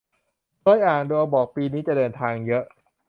[0.61, 2.63] เคยอ่านดวง บอกปีนี้จะเดินทางเยอะ